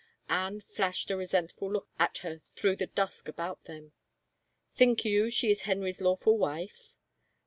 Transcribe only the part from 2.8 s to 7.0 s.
dusk about them." Think you she is Henry's lawful wife